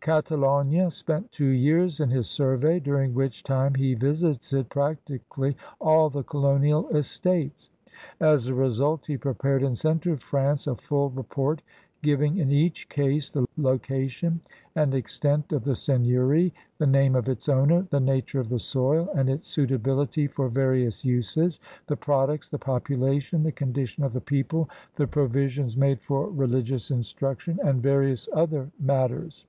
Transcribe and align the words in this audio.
Catalogue 0.00 0.92
spent 0.92 1.30
two 1.32 1.48
years 1.50 2.00
in 2.00 2.08
his 2.10 2.26
survey, 2.26 2.80
diiring 2.80 3.12
which 3.12 3.42
time 3.42 3.74
he 3.74 3.92
visited 3.92 4.68
practically 4.70 5.56
all 5.78 6.08
the 6.08 6.22
colonial 6.22 6.88
estates. 6.90 7.68
As 8.20 8.46
a 8.46 8.54
result 8.54 9.06
he 9.06 9.18
prepared 9.18 9.62
and 9.64 9.76
sent 9.76 10.02
to 10.02 10.16
France 10.16 10.66
a 10.68 10.76
full 10.76 11.10
report 11.10 11.60
giving 12.02 12.38
in 12.38 12.50
each 12.52 12.88
case 12.88 13.30
the 13.30 13.46
location 13.58 14.40
and 14.76 14.94
extent 14.94 15.52
of 15.52 15.64
the 15.64 15.74
seigneury, 15.74 16.54
the 16.78 16.86
name 16.86 17.14
of 17.16 17.28
its 17.28 17.46
owner, 17.48 17.82
the 17.90 18.00
nature 18.00 18.40
of 18.40 18.48
the 18.48 18.60
soil, 18.60 19.10
and 19.14 19.28
its 19.28 19.48
suitability 19.50 20.26
for 20.28 20.48
various 20.48 21.04
uses, 21.04 21.60
the 21.88 21.96
products, 21.96 22.48
the 22.48 22.58
population, 22.58 23.42
the 23.42 23.52
condition 23.52 24.02
of 24.04 24.12
the 24.14 24.20
people, 24.20 24.70
the 24.96 25.06
provisions 25.08 25.76
made 25.76 26.00
for 26.00 26.30
religious 26.30 26.88
instruc 26.90 27.44
144 27.44 27.44
CRUSADEBS 27.44 27.48
OF 27.48 27.48
NEW 27.50 27.58
FRANCE 27.58 27.58
tion, 27.58 27.68
and 27.68 27.82
various 27.82 28.28
other 28.32 28.70
matters. 28.78 29.44